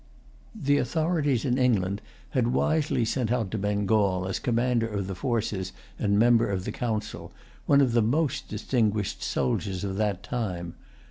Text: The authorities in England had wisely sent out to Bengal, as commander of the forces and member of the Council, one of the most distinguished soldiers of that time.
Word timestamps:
The 0.59 0.79
authorities 0.79 1.45
in 1.45 1.59
England 1.59 2.01
had 2.31 2.47
wisely 2.47 3.05
sent 3.05 3.31
out 3.31 3.51
to 3.51 3.59
Bengal, 3.59 4.27
as 4.27 4.39
commander 4.39 4.87
of 4.87 5.05
the 5.05 5.13
forces 5.13 5.73
and 5.99 6.17
member 6.17 6.47
of 6.49 6.65
the 6.65 6.71
Council, 6.71 7.31
one 7.67 7.81
of 7.81 7.91
the 7.91 8.01
most 8.01 8.47
distinguished 8.47 9.21
soldiers 9.21 9.83
of 9.83 9.97
that 9.97 10.23
time. 10.23 10.73